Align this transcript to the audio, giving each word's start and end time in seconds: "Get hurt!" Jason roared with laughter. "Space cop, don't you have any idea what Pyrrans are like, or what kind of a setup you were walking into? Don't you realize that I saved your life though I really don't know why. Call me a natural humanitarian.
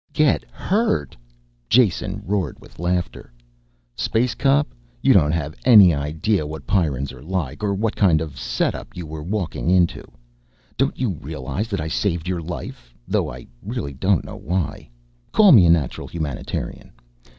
"Get 0.13 0.45
hurt!" 0.45 1.15
Jason 1.69 2.23
roared 2.25 2.59
with 2.59 2.79
laughter. 2.79 3.31
"Space 3.95 4.33
cop, 4.33 4.67
don't 5.03 5.05
you 5.05 5.13
have 5.29 5.53
any 5.63 5.93
idea 5.93 6.47
what 6.47 6.65
Pyrrans 6.65 7.11
are 7.11 7.21
like, 7.21 7.63
or 7.63 7.75
what 7.75 7.95
kind 7.95 8.19
of 8.19 8.33
a 8.33 8.37
setup 8.37 8.97
you 8.97 9.05
were 9.05 9.21
walking 9.21 9.69
into? 9.69 10.03
Don't 10.75 10.97
you 10.99 11.11
realize 11.11 11.67
that 11.67 11.79
I 11.81 11.87
saved 11.87 12.27
your 12.27 12.41
life 12.41 12.95
though 13.07 13.31
I 13.31 13.45
really 13.61 13.93
don't 13.93 14.25
know 14.25 14.37
why. 14.37 14.89
Call 15.31 15.51
me 15.51 15.67
a 15.67 15.69
natural 15.69 16.07
humanitarian. 16.07 16.93